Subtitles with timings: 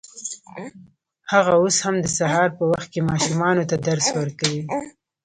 [1.33, 4.61] هغه اوس هم د سهار په وخت کې ماشومانو ته درس ورکوي